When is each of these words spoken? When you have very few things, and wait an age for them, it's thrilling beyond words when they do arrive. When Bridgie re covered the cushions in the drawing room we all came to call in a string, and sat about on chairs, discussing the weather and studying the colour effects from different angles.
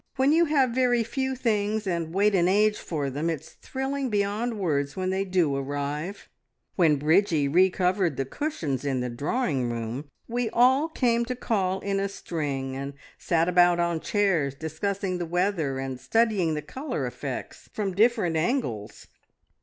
When 0.15 0.31
you 0.31 0.45
have 0.45 0.71
very 0.71 1.03
few 1.03 1.35
things, 1.35 1.85
and 1.85 2.11
wait 2.11 2.33
an 2.33 2.47
age 2.47 2.79
for 2.79 3.11
them, 3.11 3.29
it's 3.29 3.49
thrilling 3.53 4.09
beyond 4.09 4.57
words 4.57 4.95
when 4.95 5.11
they 5.11 5.23
do 5.23 5.55
arrive. 5.55 6.27
When 6.75 6.95
Bridgie 6.95 7.47
re 7.47 7.69
covered 7.69 8.17
the 8.17 8.25
cushions 8.25 8.83
in 8.83 9.01
the 9.01 9.11
drawing 9.11 9.69
room 9.69 10.05
we 10.27 10.49
all 10.49 10.89
came 10.89 11.23
to 11.25 11.35
call 11.35 11.81
in 11.81 11.99
a 11.99 12.09
string, 12.09 12.75
and 12.75 12.95
sat 13.19 13.47
about 13.47 13.79
on 13.79 13.99
chairs, 13.99 14.55
discussing 14.55 15.19
the 15.19 15.27
weather 15.27 15.77
and 15.77 15.99
studying 15.99 16.55
the 16.55 16.63
colour 16.63 17.05
effects 17.05 17.69
from 17.71 17.93
different 17.93 18.35
angles. 18.35 19.05